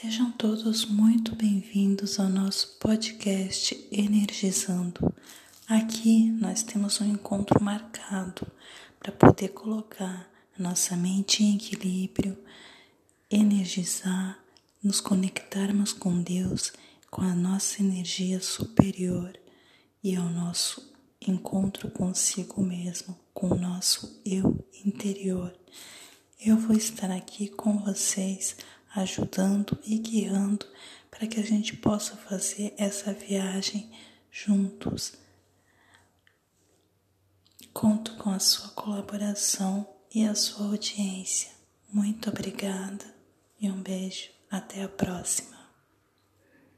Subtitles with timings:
[0.00, 5.14] Sejam todos muito bem-vindos ao nosso podcast Energizando.
[5.68, 8.44] Aqui nós temos um encontro marcado
[8.98, 10.28] para poder colocar
[10.58, 12.36] a nossa mente em equilíbrio,
[13.30, 14.36] energizar,
[14.82, 16.72] nos conectarmos com Deus,
[17.08, 19.38] com a nossa energia superior
[20.02, 20.92] e ao nosso
[21.24, 25.56] encontro consigo mesmo, com o nosso eu interior.
[26.44, 28.56] Eu vou estar aqui com vocês
[28.94, 30.66] ajudando e guiando
[31.10, 33.90] para que a gente possa fazer essa viagem
[34.30, 35.14] juntos.
[37.72, 41.50] Conto com a sua colaboração e a sua audiência.
[41.92, 43.04] Muito obrigada
[43.60, 44.30] e um beijo.
[44.50, 45.53] Até a próxima.